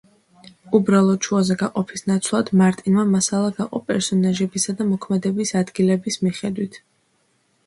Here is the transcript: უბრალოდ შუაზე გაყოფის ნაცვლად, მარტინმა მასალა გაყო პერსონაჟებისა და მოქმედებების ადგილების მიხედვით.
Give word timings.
უბრალოდ 0.77 1.27
შუაზე 1.27 1.57
გაყოფის 1.59 2.03
ნაცვლად, 2.11 2.49
მარტინმა 2.61 3.05
მასალა 3.11 3.53
გაყო 3.61 3.83
პერსონაჟებისა 3.91 4.77
და 4.81 4.89
მოქმედებების 4.95 5.55
ადგილების 5.65 6.19
მიხედვით. 6.27 6.83